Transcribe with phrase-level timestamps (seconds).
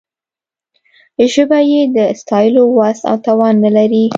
[1.33, 4.05] ژبه یې د ستایلو وس او توان نه لري.